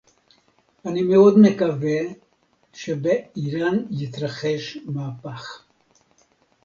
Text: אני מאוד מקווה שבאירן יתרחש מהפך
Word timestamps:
אני 0.85 1.01
מאוד 1.01 1.35
מקווה 1.41 1.97
שבאירן 2.73 3.77
יתרחש 3.91 4.77
מהפך 4.85 5.63